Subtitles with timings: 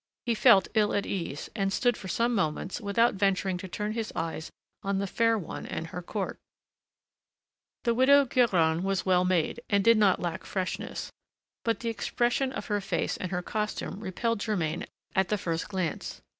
[0.25, 4.11] He felt ill at ease, and stood for some moments without venturing to turn his
[4.15, 4.49] eyes
[4.81, 6.39] on the fair one and her court.
[7.83, 11.11] The Widow Guérin was well made, and did not lack freshness.
[11.63, 16.23] But the expression of her face and her costume repelled Germain at the first glance.